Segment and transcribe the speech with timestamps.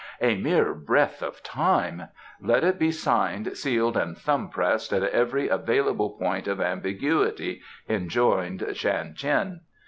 [0.19, 2.07] "A mere breath of time"
[2.41, 8.65] "Let it be signed, sealed and thumb pressed at every available point of ambiguity," enjoined
[8.73, 9.61] Shan Tien.